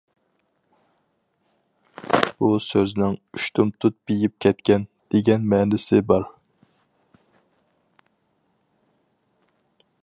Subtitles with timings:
[2.39, 6.27] بۇ سۆزنىڭ «ئۇشتۇمتۇت بېيىپ كەتكەن» دېگەن مەنىسى بار.